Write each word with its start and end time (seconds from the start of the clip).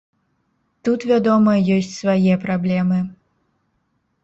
Тут, 0.89 0.99
вядома, 1.11 1.51
ёсць 1.77 1.93
свае 2.01 2.33
праблемы. 2.47 2.99